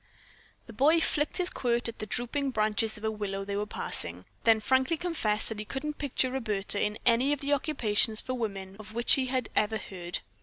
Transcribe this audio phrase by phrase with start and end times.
[0.65, 4.25] The boy flicked his quirt at the drooping branches of a willow they were passing,
[4.45, 8.75] then frankly confessed that he couldn't picture Roberta in any of the occupations for women
[8.79, 10.21] of which he had ever heard.